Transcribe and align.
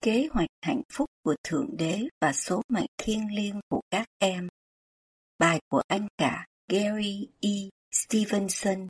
Kế 0.00 0.28
hoạch 0.32 0.48
hạnh 0.62 0.82
phúc 0.92 1.10
của 1.22 1.34
Thượng 1.44 1.76
Đế 1.76 2.08
và 2.20 2.32
số 2.32 2.62
mệnh 2.68 2.86
thiêng 2.98 3.34
liêng 3.34 3.60
của 3.68 3.80
các 3.90 4.06
em. 4.18 4.48
Bài 5.38 5.60
của 5.68 5.82
anh 5.88 6.08
cả, 6.18 6.46
Gary 6.68 7.28
E. 7.40 7.50
Stevenson, 7.92 8.88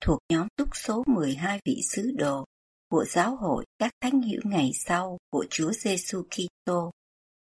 thuộc 0.00 0.18
nhóm 0.28 0.48
túc 0.56 0.68
số 0.76 1.04
12 1.06 1.60
vị 1.64 1.80
sứ 1.82 2.10
đồ 2.16 2.44
của 2.88 3.04
giáo 3.04 3.36
hội 3.36 3.64
các 3.78 3.92
thánh 4.00 4.22
hữu 4.22 4.40
ngày 4.44 4.70
sau 4.74 5.18
của 5.30 5.46
Chúa 5.50 5.72
Giêsu 5.72 6.22
Kitô, 6.22 6.90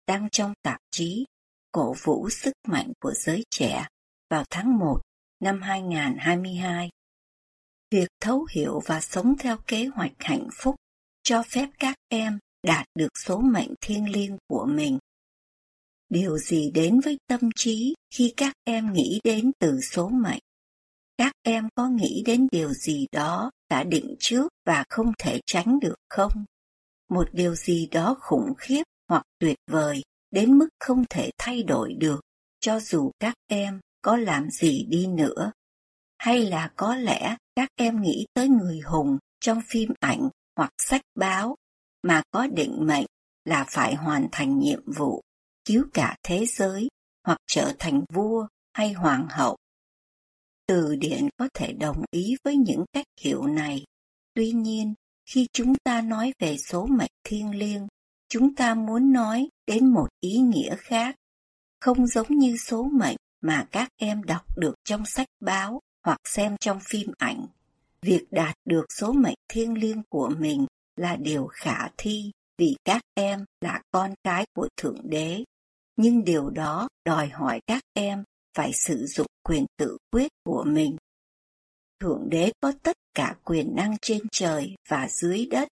đăng 0.07 0.29
trong 0.31 0.53
tạp 0.63 0.81
chí 0.91 1.25
Cổ 1.73 1.95
vũ 2.03 2.31
sức 2.31 2.53
mạnh 2.69 2.93
của 3.01 3.13
giới 3.13 3.45
trẻ 3.51 3.87
vào 4.31 4.45
tháng 4.51 4.79
1 4.79 5.01
năm 5.41 5.63
2022. 5.63 6.91
Việc 7.91 8.09
thấu 8.21 8.47
hiểu 8.51 8.81
và 8.87 9.01
sống 9.01 9.35
theo 9.39 9.57
kế 9.67 9.87
hoạch 9.87 10.13
hạnh 10.19 10.49
phúc 10.53 10.75
cho 11.23 11.43
phép 11.43 11.69
các 11.79 11.95
em 12.09 12.39
đạt 12.67 12.87
được 12.95 13.09
số 13.25 13.39
mệnh 13.39 13.75
thiêng 13.81 14.11
liêng 14.11 14.37
của 14.49 14.67
mình. 14.67 14.99
Điều 16.09 16.39
gì 16.39 16.71
đến 16.75 17.01
với 17.01 17.19
tâm 17.27 17.41
trí 17.57 17.95
khi 18.15 18.35
các 18.37 18.55
em 18.65 18.93
nghĩ 18.93 19.21
đến 19.25 19.53
từ 19.59 19.81
số 19.81 20.09
mệnh? 20.09 20.41
Các 21.17 21.33
em 21.43 21.69
có 21.75 21.89
nghĩ 21.89 22.23
đến 22.27 22.47
điều 22.53 22.73
gì 22.73 23.07
đó 23.13 23.51
đã 23.71 23.85
định 23.85 24.15
trước 24.19 24.49
và 24.67 24.85
không 24.89 25.13
thể 25.19 25.41
tránh 25.47 25.81
được 25.81 25.95
không? 26.09 26.45
Một 27.09 27.29
điều 27.33 27.55
gì 27.55 27.87
đó 27.87 28.17
khủng 28.21 28.55
khiếp 28.59 28.83
hoặc 29.09 29.23
tuyệt 29.39 29.57
vời 29.71 30.03
đến 30.31 30.59
mức 30.59 30.69
không 30.81 31.05
thể 31.11 31.31
thay 31.39 31.63
đổi 31.63 31.95
được, 31.95 32.21
cho 32.61 32.81
dù 32.81 33.11
các 33.19 33.35
em 33.47 33.81
có 34.03 34.17
làm 34.17 34.51
gì 34.51 34.87
đi 34.89 35.07
nữa. 35.07 35.53
Hay 36.19 36.47
là 36.47 36.73
có 36.77 36.97
lẽ 36.97 37.37
các 37.55 37.69
em 37.75 38.03
nghĩ 38.03 38.27
tới 38.35 38.49
người 38.49 38.81
hùng 38.81 39.19
trong 39.41 39.61
phim 39.69 39.93
ảnh 40.01 40.29
hoặc 40.57 40.71
sách 40.79 41.03
báo 41.15 41.57
mà 42.07 42.23
có 42.31 42.47
định 42.47 42.87
mệnh 42.87 43.07
là 43.45 43.65
phải 43.69 43.95
hoàn 43.95 44.29
thành 44.33 44.59
nhiệm 44.59 44.93
vụ 44.93 45.21
cứu 45.65 45.85
cả 45.95 46.17
thế 46.23 46.47
giới 46.47 46.89
hoặc 47.25 47.39
trở 47.47 47.73
thành 47.79 48.05
vua 48.15 48.47
hay 48.73 48.93
hoàng 48.93 49.27
hậu. 49.31 49.57
Từ 50.67 50.97
điển 50.97 51.29
có 51.37 51.49
thể 51.55 51.73
đồng 51.73 52.05
ý 52.11 52.37
với 52.45 52.57
những 52.57 52.85
cách 52.93 53.07
hiểu 53.21 53.47
này. 53.47 53.85
Tuy 54.35 54.51
nhiên, 54.53 54.95
khi 55.31 55.47
chúng 55.53 55.75
ta 55.85 56.03
nói 56.03 56.33
về 56.39 56.57
số 56.59 56.87
mệnh 56.87 57.11
thiêng 57.25 57.59
liêng, 57.59 57.87
chúng 58.29 58.55
ta 58.55 58.75
muốn 58.75 59.13
nói 59.13 59.49
đến 59.67 59.87
một 59.93 60.09
ý 60.21 60.39
nghĩa 60.39 60.77
khác, 60.77 61.17
không 61.81 62.07
giống 62.07 62.29
như 62.29 62.57
số 62.57 62.83
mệnh 62.83 63.17
mà 63.41 63.67
các 63.71 63.89
em 63.97 64.25
đọc 64.25 64.59
được 64.59 64.75
trong 64.85 65.07
sách 65.07 65.29
báo 65.41 65.81
hoặc 66.05 66.19
xem 66.25 66.57
trong 66.61 66.79
phim 66.81 67.11
ảnh. 67.19 67.47
Việc 68.03 68.27
đạt 68.31 68.55
được 68.65 68.85
số 68.99 69.13
mệnh 69.13 69.37
thiêng 69.49 69.79
liêng 69.79 70.03
của 70.09 70.31
mình 70.39 70.67
là 70.97 71.17
điều 71.17 71.47
khả 71.47 71.89
thi 71.97 72.33
vì 72.59 72.77
các 72.85 73.03
em 73.15 73.45
là 73.61 73.83
con 73.91 74.15
cái 74.25 74.47
của 74.55 74.69
Thượng 74.77 75.01
Đế. 75.05 75.45
Nhưng 75.97 76.25
điều 76.25 76.51
đó 76.51 76.89
đòi 77.05 77.29
hỏi 77.29 77.61
các 77.67 77.83
em 77.95 78.25
phải 78.57 78.73
sử 78.73 79.07
dụng 79.07 79.27
quyền 79.43 79.67
tự 79.79 79.99
quyết 80.11 80.33
của 80.45 80.65
mình. 80.67 80.97
Thượng 82.01 82.29
Đế 82.31 82.53
có 82.61 82.73
tất 82.83 82.97
cả 83.15 83.37
quyền 83.45 83.75
năng 83.77 83.97
trên 84.03 84.23
trời 84.33 84.75
và 84.89 85.09
dưới 85.09 85.47
đất. 85.51 85.69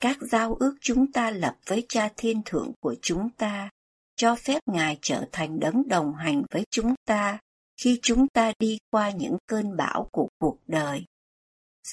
Các 0.00 0.18
giao 0.30 0.54
ước 0.54 0.74
chúng 0.80 1.12
ta 1.12 1.30
lập 1.30 1.56
với 1.66 1.86
Cha 1.88 2.08
Thiên 2.16 2.42
Thượng 2.44 2.72
của 2.80 2.94
chúng 3.02 3.30
ta, 3.30 3.70
cho 4.16 4.34
phép 4.34 4.60
Ngài 4.66 4.98
trở 5.02 5.24
thành 5.32 5.60
đấng 5.60 5.88
đồng 5.88 6.14
hành 6.14 6.42
với 6.50 6.64
chúng 6.70 6.94
ta 7.06 7.38
khi 7.82 7.98
chúng 8.02 8.28
ta 8.28 8.52
đi 8.58 8.78
qua 8.90 9.10
những 9.10 9.36
cơn 9.46 9.76
bão 9.76 10.08
của 10.12 10.28
cuộc 10.38 10.58
đời. 10.66 11.04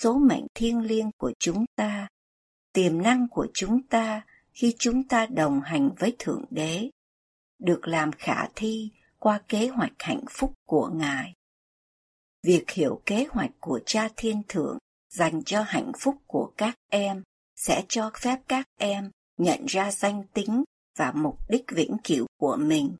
Số 0.02 0.20
mệnh 0.20 0.46
thiêng 0.54 0.82
liêng 0.82 1.10
của 1.18 1.34
chúng 1.40 1.66
ta 1.76 2.08
tiềm 2.74 3.02
năng 3.02 3.28
của 3.28 3.48
chúng 3.54 3.84
ta 3.84 4.22
khi 4.54 4.76
chúng 4.80 5.04
ta 5.04 5.26
đồng 5.26 5.62
hành 5.62 5.90
với 6.00 6.16
Thượng 6.20 6.46
Đế, 6.50 6.90
được 7.60 7.88
làm 7.88 8.12
khả 8.12 8.48
thi 8.56 8.92
qua 9.20 9.42
kế 9.48 9.68
hoạch 9.68 9.94
hạnh 10.00 10.24
phúc 10.30 10.54
của 10.66 10.90
Ngài. 10.94 11.34
Việc 12.44 12.72
hiểu 12.72 13.02
kế 13.06 13.28
hoạch 13.30 13.52
của 13.60 13.80
Cha 13.86 14.10
Thiên 14.18 14.42
Thượng 14.48 14.78
dành 15.10 15.44
cho 15.44 15.62
hạnh 15.62 15.92
phúc 16.00 16.16
của 16.28 16.52
các 16.58 16.76
em 16.90 17.24
sẽ 17.56 17.84
cho 17.88 18.12
phép 18.22 18.40
các 18.48 18.66
em 18.78 19.12
nhận 19.38 19.66
ra 19.66 19.92
danh 19.92 20.24
tính 20.34 20.64
và 20.98 21.12
mục 21.16 21.38
đích 21.50 21.66
vĩnh 21.72 21.98
cửu 22.04 22.26
của 22.40 22.58
mình 22.60 22.96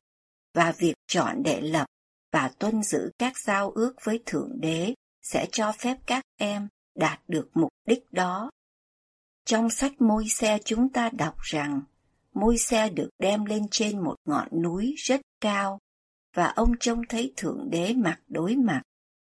và 0.54 0.72
việc 0.72 0.94
chọn 1.08 1.42
để 1.42 1.60
lập 1.60 1.86
và 2.32 2.50
tuân 2.58 2.82
giữ 2.82 3.10
các 3.18 3.38
giao 3.38 3.70
ước 3.70 3.94
với 4.04 4.22
Thượng 4.26 4.60
Đế 4.60 4.94
sẽ 5.22 5.46
cho 5.52 5.72
phép 5.72 5.96
các 6.06 6.24
em 6.36 6.68
đạt 6.94 7.20
được 7.28 7.50
mục 7.54 7.70
đích 7.86 8.12
đó 8.12 8.50
trong 9.50 9.70
sách 9.70 10.00
môi 10.00 10.28
xe 10.28 10.58
chúng 10.64 10.88
ta 10.88 11.10
đọc 11.12 11.34
rằng 11.40 11.80
môi 12.34 12.58
xe 12.58 12.90
được 12.90 13.08
đem 13.18 13.44
lên 13.44 13.66
trên 13.70 14.04
một 14.04 14.14
ngọn 14.24 14.62
núi 14.62 14.94
rất 14.96 15.20
cao 15.40 15.78
và 16.34 16.46
ông 16.46 16.72
trông 16.80 17.02
thấy 17.08 17.32
Thượng 17.36 17.70
Đế 17.70 17.94
mặt 17.94 18.20
đối 18.28 18.56
mặt 18.56 18.82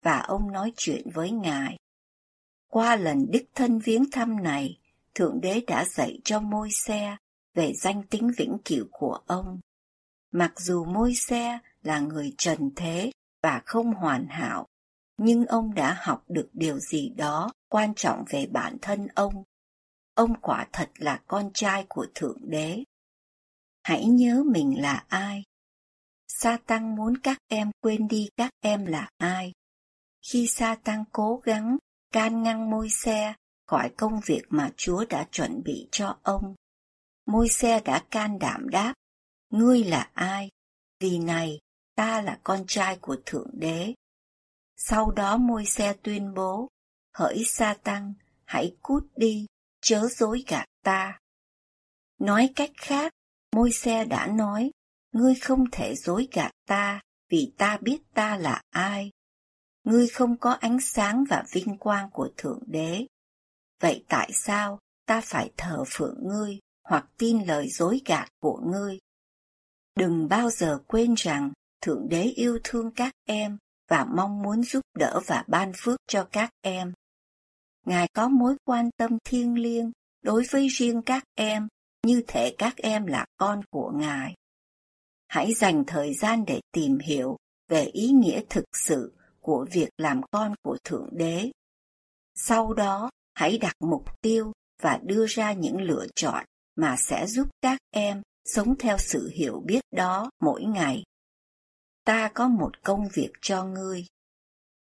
và 0.04 0.18
ông 0.18 0.52
nói 0.52 0.72
chuyện 0.76 1.10
với 1.14 1.30
Ngài. 1.30 1.76
Qua 2.70 2.96
lần 2.96 3.26
đích 3.30 3.50
thân 3.54 3.78
viếng 3.78 4.10
thăm 4.10 4.42
này, 4.42 4.78
Thượng 5.14 5.40
Đế 5.40 5.62
đã 5.66 5.84
dạy 5.84 6.20
cho 6.24 6.40
môi 6.40 6.68
xe 6.72 7.16
về 7.54 7.72
danh 7.74 8.02
tính 8.02 8.30
vĩnh 8.36 8.56
cửu 8.64 8.86
của 8.90 9.18
ông. 9.26 9.60
Mặc 10.32 10.52
dù 10.60 10.84
môi 10.84 11.14
xe 11.14 11.58
là 11.82 12.00
người 12.00 12.34
trần 12.38 12.70
thế 12.76 13.10
và 13.42 13.62
không 13.66 13.94
hoàn 13.94 14.26
hảo, 14.28 14.66
nhưng 15.18 15.46
ông 15.46 15.74
đã 15.74 15.96
học 16.00 16.24
được 16.28 16.48
điều 16.52 16.78
gì 16.78 17.08
đó 17.08 17.50
quan 17.68 17.94
trọng 17.94 18.24
về 18.30 18.46
bản 18.52 18.76
thân 18.82 19.08
ông 19.14 19.44
ông 20.18 20.40
quả 20.40 20.66
thật 20.72 20.90
là 20.96 21.20
con 21.26 21.50
trai 21.54 21.86
của 21.88 22.06
Thượng 22.14 22.38
Đế. 22.40 22.84
Hãy 23.82 24.04
nhớ 24.04 24.42
mình 24.52 24.82
là 24.82 25.04
ai. 25.08 25.42
Sa 26.28 26.58
tăng 26.66 26.96
muốn 26.96 27.18
các 27.18 27.38
em 27.48 27.70
quên 27.80 28.08
đi 28.08 28.28
các 28.36 28.50
em 28.60 28.86
là 28.86 29.10
ai. 29.18 29.52
Khi 30.30 30.46
Sa 30.46 30.76
tăng 30.84 31.04
cố 31.12 31.40
gắng 31.44 31.76
can 32.12 32.42
ngăn 32.42 32.70
môi 32.70 32.88
xe 32.90 33.34
khỏi 33.66 33.90
công 33.96 34.20
việc 34.26 34.42
mà 34.48 34.70
Chúa 34.76 35.04
đã 35.08 35.28
chuẩn 35.30 35.62
bị 35.62 35.88
cho 35.90 36.18
ông, 36.22 36.54
môi 37.26 37.48
xe 37.48 37.80
đã 37.80 38.04
can 38.10 38.38
đảm 38.38 38.68
đáp, 38.68 38.94
ngươi 39.50 39.84
là 39.84 40.10
ai? 40.14 40.50
Vì 41.00 41.18
này, 41.18 41.58
ta 41.94 42.22
là 42.22 42.40
con 42.42 42.64
trai 42.66 42.98
của 43.00 43.16
Thượng 43.26 43.50
Đế. 43.52 43.94
Sau 44.76 45.10
đó 45.10 45.36
môi 45.36 45.66
xe 45.66 45.94
tuyên 46.02 46.34
bố, 46.34 46.68
hỡi 47.14 47.44
sa 47.44 47.74
tăng, 47.82 48.14
hãy 48.44 48.76
cút 48.82 49.04
đi, 49.16 49.46
chớ 49.80 50.08
dối 50.08 50.44
gạt 50.46 50.66
ta. 50.84 51.18
Nói 52.18 52.50
cách 52.56 52.70
khác, 52.76 53.12
môi 53.56 53.72
xe 53.72 54.04
đã 54.04 54.26
nói, 54.26 54.70
ngươi 55.12 55.34
không 55.34 55.64
thể 55.72 55.94
dối 55.94 56.28
gạt 56.32 56.50
ta 56.66 57.00
vì 57.28 57.52
ta 57.58 57.78
biết 57.80 57.98
ta 58.14 58.36
là 58.36 58.62
ai. 58.70 59.10
Ngươi 59.84 60.08
không 60.08 60.36
có 60.36 60.50
ánh 60.50 60.80
sáng 60.80 61.24
và 61.28 61.44
vinh 61.52 61.78
quang 61.78 62.10
của 62.10 62.28
Thượng 62.36 62.60
Đế. 62.66 63.06
Vậy 63.80 64.04
tại 64.08 64.30
sao 64.32 64.78
ta 65.06 65.20
phải 65.20 65.50
thờ 65.56 65.84
phượng 65.86 66.18
ngươi 66.28 66.58
hoặc 66.84 67.08
tin 67.18 67.44
lời 67.44 67.68
dối 67.68 68.00
gạt 68.06 68.28
của 68.40 68.60
ngươi? 68.72 68.98
Đừng 69.96 70.28
bao 70.28 70.50
giờ 70.50 70.78
quên 70.86 71.14
rằng 71.14 71.52
Thượng 71.80 72.08
Đế 72.08 72.22
yêu 72.22 72.58
thương 72.64 72.90
các 72.90 73.12
em 73.24 73.58
và 73.88 74.04
mong 74.04 74.42
muốn 74.42 74.62
giúp 74.62 74.80
đỡ 74.98 75.20
và 75.26 75.44
ban 75.46 75.72
phước 75.76 76.00
cho 76.06 76.28
các 76.32 76.50
em. 76.60 76.92
Ngài 77.88 78.08
có 78.08 78.28
mối 78.28 78.56
quan 78.64 78.90
tâm 78.96 79.18
thiêng 79.24 79.58
liêng 79.58 79.92
đối 80.22 80.44
với 80.50 80.68
riêng 80.68 81.02
các 81.02 81.24
em 81.34 81.68
như 82.06 82.22
thể 82.26 82.54
các 82.58 82.76
em 82.76 83.06
là 83.06 83.26
con 83.36 83.60
của 83.70 83.92
Ngài. 83.94 84.34
Hãy 85.28 85.54
dành 85.54 85.84
thời 85.86 86.14
gian 86.14 86.44
để 86.46 86.60
tìm 86.72 86.98
hiểu 86.98 87.36
về 87.68 87.84
ý 87.84 88.08
nghĩa 88.08 88.42
thực 88.50 88.64
sự 88.72 89.12
của 89.40 89.66
việc 89.72 89.88
làm 89.96 90.20
con 90.30 90.54
của 90.62 90.76
Thượng 90.84 91.08
Đế. 91.12 91.50
Sau 92.34 92.74
đó, 92.74 93.10
hãy 93.34 93.58
đặt 93.58 93.74
mục 93.80 94.20
tiêu 94.20 94.52
và 94.82 95.00
đưa 95.02 95.26
ra 95.26 95.52
những 95.52 95.80
lựa 95.80 96.06
chọn 96.14 96.44
mà 96.76 96.96
sẽ 96.98 97.26
giúp 97.26 97.48
các 97.60 97.78
em 97.90 98.22
sống 98.44 98.74
theo 98.78 98.96
sự 98.98 99.30
hiểu 99.34 99.62
biết 99.66 99.80
đó 99.90 100.30
mỗi 100.40 100.64
ngày. 100.64 101.04
Ta 102.04 102.30
có 102.34 102.48
một 102.48 102.82
công 102.82 103.08
việc 103.14 103.30
cho 103.42 103.64
ngươi. 103.64 104.04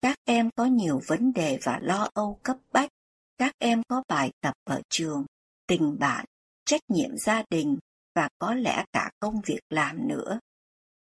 Các 0.00 0.16
em 0.24 0.50
có 0.56 0.64
nhiều 0.64 1.00
vấn 1.06 1.32
đề 1.32 1.58
và 1.62 1.78
lo 1.82 2.08
âu 2.14 2.40
cấp 2.42 2.56
bách. 2.72 2.90
Các 3.38 3.52
em 3.58 3.82
có 3.88 4.02
bài 4.08 4.32
tập 4.40 4.54
ở 4.64 4.82
trường, 4.88 5.24
tình 5.66 5.98
bạn, 5.98 6.24
trách 6.64 6.80
nhiệm 6.88 7.16
gia 7.16 7.42
đình 7.50 7.78
và 8.14 8.28
có 8.38 8.54
lẽ 8.54 8.84
cả 8.92 9.10
công 9.20 9.40
việc 9.46 9.60
làm 9.70 10.08
nữa. 10.08 10.40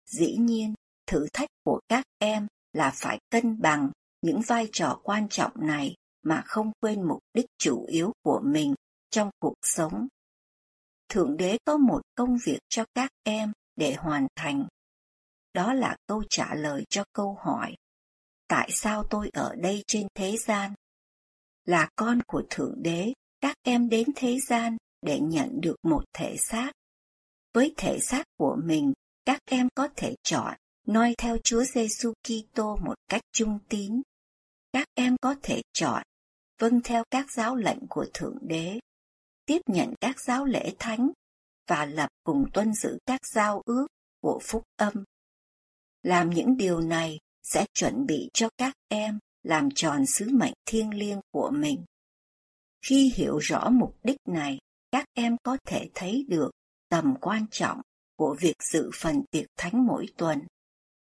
Dĩ 0.06 0.38
nhiên, 0.38 0.74
thử 1.08 1.28
thách 1.34 1.50
của 1.64 1.80
các 1.88 2.06
em 2.18 2.48
là 2.74 2.92
phải 2.96 3.20
cân 3.30 3.62
bằng 3.62 3.92
những 4.22 4.42
vai 4.48 4.70
trò 4.72 5.00
quan 5.04 5.30
trọng 5.30 5.52
này 5.56 5.96
mà 6.24 6.44
không 6.46 6.72
quên 6.80 7.04
mục 7.04 7.20
đích 7.34 7.46
chủ 7.58 7.86
yếu 7.86 8.14
của 8.24 8.42
mình 8.44 8.76
trong 9.10 9.30
cuộc 9.40 9.56
sống. 9.62 10.08
Thượng 11.10 11.38
đế 11.38 11.58
có 11.66 11.78
một 11.78 12.02
công 12.16 12.38
việc 12.46 12.60
cho 12.70 12.86
các 12.94 13.12
em 13.24 13.52
để 13.76 13.94
hoàn 13.94 14.28
thành. 14.36 14.68
Đó 15.54 15.74
là 15.74 15.96
câu 16.08 16.24
trả 16.30 16.56
lời 16.56 16.86
cho 16.90 17.04
câu 17.14 17.38
hỏi 17.40 17.76
Tại 18.50 18.70
sao 18.72 19.04
tôi 19.10 19.30
ở 19.34 19.56
đây 19.56 19.84
trên 19.88 20.08
thế 20.16 20.38
gian? 20.38 20.74
Là 21.66 21.90
con 21.96 22.22
của 22.28 22.44
Thượng 22.50 22.84
Đế, 22.84 23.14
các 23.42 23.56
em 23.64 23.90
đến 23.90 24.10
thế 24.16 24.38
gian 24.48 24.78
để 25.02 25.20
nhận 25.20 25.62
được 25.62 25.76
một 25.84 26.04
thể 26.14 26.36
xác. 26.38 26.72
Với 27.54 27.74
thể 27.78 28.00
xác 28.00 28.24
của 28.38 28.58
mình, 28.64 28.94
các 29.26 29.40
em 29.46 29.68
có 29.76 29.88
thể 29.96 30.16
chọn 30.24 30.54
noi 30.88 31.16
theo 31.18 31.38
Chúa 31.44 31.64
Giêsu 31.64 32.14
Kitô 32.24 32.76
một 32.76 32.96
cách 33.08 33.22
trung 33.32 33.60
tín. 33.70 34.02
Các 34.74 34.88
em 34.94 35.16
có 35.22 35.36
thể 35.44 35.62
chọn 35.74 36.04
vâng 36.60 36.82
theo 36.84 37.04
các 37.12 37.32
giáo 37.32 37.56
lệnh 37.56 37.88
của 37.90 38.06
Thượng 38.14 38.38
Đế, 38.42 38.80
tiếp 39.46 39.62
nhận 39.68 39.94
các 40.02 40.22
giáo 40.22 40.46
lễ 40.46 40.74
thánh 40.80 41.12
và 41.68 41.86
lập 41.86 42.10
cùng 42.24 42.46
tuân 42.54 42.74
giữ 42.74 42.98
các 43.06 43.20
giao 43.26 43.62
ước 43.66 43.88
của 44.22 44.40
phúc 44.44 44.64
âm. 44.76 44.94
Làm 46.04 46.30
những 46.30 46.58
điều 46.58 46.82
này 46.82 47.20
sẽ 47.44 47.66
chuẩn 47.74 48.06
bị 48.06 48.30
cho 48.34 48.50
các 48.58 48.74
em 48.88 49.20
làm 49.44 49.70
tròn 49.76 50.06
sứ 50.06 50.30
mệnh 50.30 50.54
thiêng 50.66 50.94
liêng 50.94 51.20
của 51.32 51.52
mình. 51.54 51.84
Khi 52.82 53.12
hiểu 53.16 53.38
rõ 53.38 53.70
mục 53.70 53.98
đích 54.04 54.18
này, 54.28 54.60
các 54.92 55.06
em 55.14 55.36
có 55.44 55.58
thể 55.66 55.90
thấy 55.94 56.26
được 56.28 56.52
tầm 56.90 57.16
quan 57.22 57.46
trọng 57.52 57.82
của 58.16 58.36
việc 58.40 58.56
dự 58.64 58.90
phần 58.94 59.24
tiệc 59.32 59.46
thánh 59.58 59.86
mỗi 59.86 60.06
tuần, 60.18 60.40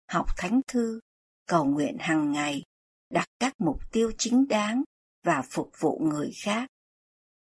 học 0.10 0.28
thánh 0.38 0.62
thư, 0.68 1.00
cầu 1.48 1.66
nguyện 1.66 1.98
hàng 2.00 2.32
ngày, 2.32 2.64
đặt 3.10 3.28
các 3.40 3.54
mục 3.60 3.92
tiêu 3.92 4.12
chính 4.18 4.48
đáng 4.48 4.84
và 5.24 5.44
phục 5.52 5.72
vụ 5.80 6.00
người 6.04 6.32
khác. 6.44 6.70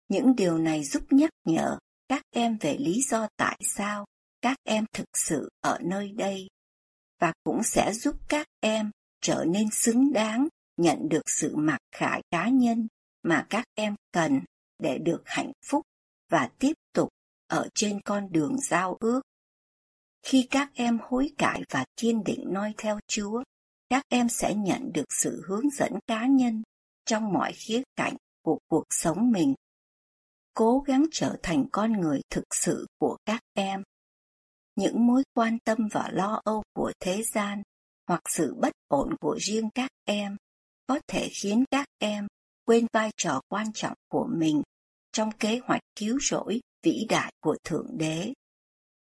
Những 0.10 0.36
điều 0.36 0.58
này 0.58 0.84
giúp 0.84 1.04
nhắc 1.10 1.30
nhở 1.46 1.78
các 2.08 2.22
em 2.32 2.58
về 2.58 2.78
lý 2.80 3.02
do 3.02 3.28
tại 3.38 3.60
sao 3.76 4.06
các 4.42 4.58
em 4.64 4.86
thực 4.94 5.08
sự 5.14 5.50
ở 5.62 5.80
nơi 5.84 6.12
đây 6.12 6.48
và 7.20 7.34
cũng 7.44 7.64
sẽ 7.64 7.94
giúp 7.94 8.16
các 8.30 8.48
em 8.60 8.92
trở 9.22 9.46
nên 9.48 9.70
xứng 9.72 10.14
đáng 10.14 10.48
nhận 10.78 11.10
được 11.10 11.30
sự 11.30 11.56
mặc 11.56 11.80
khải 11.92 12.22
cá 12.32 12.50
nhân 12.50 12.88
mà 13.24 13.48
các 13.50 13.66
em 13.76 13.96
cần 14.12 14.42
để 14.80 14.98
được 14.98 15.22
hạnh 15.26 15.52
phúc 15.66 15.82
và 16.30 16.50
tiếp 16.60 16.74
tục 16.94 17.10
ở 17.48 17.68
trên 17.74 18.02
con 18.02 18.32
đường 18.32 18.58
giao 18.60 18.98
ước. 19.00 19.22
Khi 20.24 20.48
các 20.52 20.72
em 20.74 21.00
hối 21.02 21.32
cải 21.38 21.62
và 21.70 21.86
kiên 21.96 22.24
định 22.24 22.44
noi 22.48 22.74
theo 22.78 23.00
Chúa, 23.08 23.44
các 23.90 24.04
em 24.10 24.30
sẽ 24.30 24.54
nhận 24.54 24.92
được 24.94 25.06
sự 25.10 25.44
hướng 25.48 25.70
dẫn 25.70 25.92
cá 26.08 26.28
nhân 26.28 26.64
trong 27.06 27.34
mọi 27.34 27.54
khía 27.54 27.82
cạnh 27.96 28.16
của 28.42 28.60
cuộc 28.68 28.86
sống 28.90 29.32
mình. 29.32 29.54
Cố 30.54 30.80
gắng 30.80 31.06
trở 31.12 31.36
thành 31.44 31.66
con 31.72 31.92
người 31.92 32.22
thực 32.30 32.46
sự 32.56 32.86
của 33.00 33.18
các 33.26 33.42
em. 33.54 33.84
Những 34.78 35.08
mối 35.08 35.24
quan 35.34 35.60
tâm 35.60 35.78
và 35.92 36.10
lo 36.14 36.42
âu 36.44 36.64
của 36.74 36.92
thế 37.00 37.24
gian 37.24 37.64
hoặc 38.08 38.22
sự 38.30 38.56
bất 38.60 38.74
ổn 38.88 39.18
của 39.20 39.38
riêng 39.40 39.70
các 39.76 39.90
em 40.06 40.38
có 40.88 41.00
thể 41.08 41.30
khiến 41.32 41.64
các 41.72 41.86
em 41.98 42.28
quên 42.66 42.86
vai 42.94 43.12
trò 43.18 43.42
quan 43.48 43.68
trọng 43.74 43.94
của 44.10 44.28
mình 44.32 44.62
trong 45.12 45.32
kế 45.32 45.60
hoạch 45.64 45.82
cứu 45.96 46.20
rỗi 46.22 46.60
vĩ 46.84 47.06
đại 47.10 47.34
của 47.42 47.58
Thượng 47.64 47.98
Đế. 47.98 48.34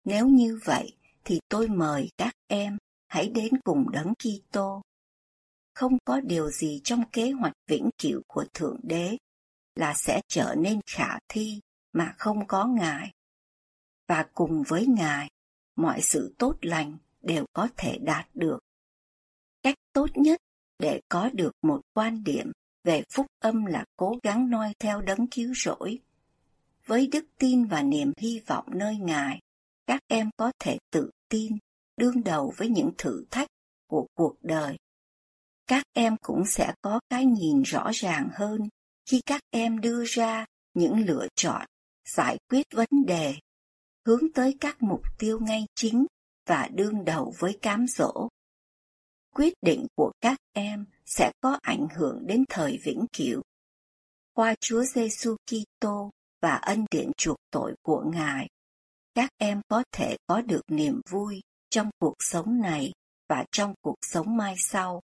Nếu 0.04 0.28
như 0.28 0.60
vậy, 0.66 0.98
thì 1.24 1.40
tôi 1.50 1.68
mời 1.68 2.10
các 2.18 2.34
em 2.48 2.78
hãy 3.08 3.30
đến 3.30 3.62
cùng 3.64 3.92
Đấng 3.92 4.14
Kitô. 4.16 4.82
Không 5.74 5.98
có 6.06 6.22
điều 6.22 6.50
gì 6.50 6.82
trong 6.84 7.04
kế 7.12 7.32
hoạch 7.32 7.54
vĩnh 7.68 7.90
cửu 7.98 8.22
của 8.28 8.46
Thượng 8.54 8.80
Đế 8.84 9.18
là 9.76 9.94
sẽ 9.94 10.22
trở 10.28 10.56
nên 10.58 10.80
khả 10.86 11.20
thi 11.28 11.60
mà 11.94 12.14
không 12.18 12.48
có 12.48 12.66
Ngài. 12.66 13.12
Và 14.08 14.26
cùng 14.34 14.64
với 14.68 14.88
Ngài, 14.88 15.30
mọi 15.76 16.02
sự 16.02 16.36
tốt 16.38 16.56
lành 16.62 16.98
đều 17.22 17.46
có 17.54 17.68
thể 17.78 17.98
đạt 18.02 18.28
được. 18.34 18.60
Cách 19.64 19.76
tốt 19.94 20.10
nhất 20.16 20.40
để 20.80 21.02
có 21.10 21.30
được 21.34 21.52
một 21.62 21.82
quan 21.94 22.24
điểm 22.24 22.52
về 22.84 23.04
phúc 23.14 23.26
âm 23.40 23.66
là 23.66 23.86
cố 23.98 24.18
gắng 24.24 24.50
noi 24.50 24.74
theo 24.80 25.02
đấng 25.02 25.28
cứu 25.28 25.54
rỗi. 25.56 26.00
Với 26.86 27.08
đức 27.08 27.26
tin 27.38 27.66
và 27.66 27.84
niềm 27.84 28.12
hy 28.18 28.42
vọng 28.48 28.66
nơi 28.68 28.98
Ngài, 28.98 29.40
các 29.88 30.00
em 30.08 30.30
có 30.38 30.52
thể 30.60 30.78
tự 30.92 31.12
tin 31.30 31.58
đương 31.98 32.24
đầu 32.24 32.54
với 32.58 32.70
những 32.70 32.92
thử 32.98 33.26
thách 33.32 33.48
của 33.88 34.08
cuộc 34.14 34.36
đời. 34.42 34.78
Các 35.68 35.84
em 35.94 36.16
cũng 36.22 36.46
sẽ 36.46 36.74
có 36.82 37.00
cái 37.10 37.26
nhìn 37.26 37.62
rõ 37.62 37.92
ràng 37.94 38.30
hơn 38.34 38.70
khi 39.06 39.22
các 39.26 39.42
em 39.50 39.80
đưa 39.80 40.04
ra 40.06 40.46
những 40.74 41.06
lựa 41.06 41.28
chọn, 41.36 41.66
giải 42.16 42.38
quyết 42.50 42.66
vấn 42.74 42.88
đề, 43.08 43.36
hướng 44.06 44.32
tới 44.34 44.58
các 44.60 44.84
mục 44.84 45.02
tiêu 45.18 45.40
ngay 45.40 45.66
chính 45.76 46.06
và 46.46 46.70
đương 46.74 47.06
đầu 47.06 47.34
với 47.40 47.60
cám 47.62 47.86
dỗ. 47.88 48.30
Quyết 49.36 49.54
định 49.62 49.88
của 49.96 50.12
các 50.22 50.38
em 50.54 50.86
sẽ 51.06 51.32
có 51.42 51.60
ảnh 51.62 51.88
hưởng 51.96 52.28
đến 52.28 52.44
thời 52.50 52.80
vĩnh 52.84 53.06
cửu. 53.18 53.42
Qua 54.34 54.56
Chúa 54.60 54.84
Giêsu 54.84 55.36
Kitô 55.46 56.10
và 56.42 56.56
ân 56.56 56.86
điển 56.92 57.12
chuộc 57.18 57.38
tội 57.52 57.76
của 57.82 58.04
Ngài, 58.14 58.48
các 59.14 59.30
em 59.38 59.62
có 59.68 59.84
thể 59.92 60.18
có 60.28 60.42
được 60.42 60.62
niềm 60.68 61.02
vui 61.10 61.42
trong 61.70 61.90
cuộc 62.00 62.16
sống 62.20 62.62
này 62.62 62.92
và 63.30 63.46
trong 63.52 63.74
cuộc 63.82 63.98
sống 64.02 64.38
mai 64.38 64.56
sau. 64.58 65.02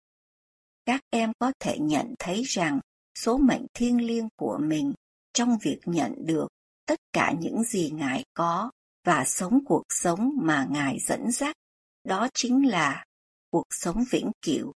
Các 0.86 1.02
em 1.10 1.32
có 1.40 1.52
thể 1.60 1.78
nhận 1.80 2.16
thấy 2.20 2.44
rằng 2.44 2.80
số 3.18 3.38
mệnh 3.38 3.66
thiêng 3.74 4.06
liêng 4.06 4.28
của 4.36 4.60
mình 4.62 4.94
trong 5.34 5.58
việc 5.62 5.80
nhận 5.86 6.14
được 6.26 6.48
tất 6.86 7.00
cả 7.14 7.34
những 7.40 7.64
gì 7.64 7.92
Ngài 7.94 8.24
có 8.34 8.72
và 9.06 9.26
sống 9.26 9.60
cuộc 9.66 9.84
sống 9.90 10.32
mà 10.36 10.68
Ngài 10.70 11.00
dẫn 11.00 11.32
dắt, 11.32 11.56
đó 12.04 12.28
chính 12.34 12.70
là 12.70 13.06
cuộc 13.52 13.66
sống 13.70 14.04
vĩnh 14.12 14.32
cửu, 14.42 14.74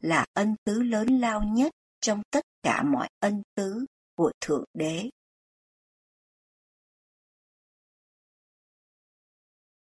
là 0.00 0.26
ân 0.32 0.54
tứ 0.64 0.82
lớn 0.82 1.06
lao 1.08 1.42
nhất 1.42 1.72
trong 2.00 2.22
tất 2.30 2.44
cả 2.62 2.82
mọi 2.82 3.08
ân 3.20 3.42
tứ 3.54 3.86
của 4.14 4.32
Thượng 4.40 4.64
Đế. 4.74 5.10